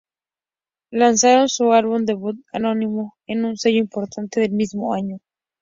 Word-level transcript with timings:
Lanzaron 0.91 1.47
su 1.47 1.73
álbum 1.73 2.05
debut 2.07 2.43
homónimo 2.53 3.13
en 3.27 3.45
un 3.45 3.55
sello 3.55 3.77
importante 3.77 4.43
el 4.43 4.51
mismo 4.51 4.95
año. 4.95 5.19